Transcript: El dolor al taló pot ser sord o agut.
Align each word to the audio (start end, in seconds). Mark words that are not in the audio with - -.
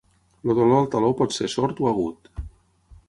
El 0.45 0.53
dolor 0.59 0.79
al 0.83 0.87
taló 0.95 1.11
pot 1.19 1.35
ser 1.37 1.49
sord 1.57 1.85
o 1.87 1.91
agut. 1.93 2.33